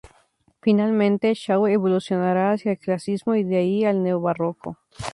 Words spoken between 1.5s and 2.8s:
evolucionará hacia el